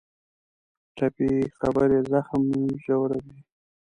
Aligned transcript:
ټپي 0.95 1.31
خبرې 1.57 1.99
زخم 2.11 2.43
ژوروي. 2.83 3.37